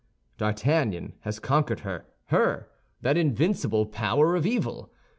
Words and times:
D'Artagnan 0.39 1.13
has 1.19 1.37
conquered 1.37 1.81
her—her, 1.81 2.67
that 3.03 3.17
invincible 3.17 3.85
power 3.85 4.35
of 4.35 4.47
evil. 4.47 4.91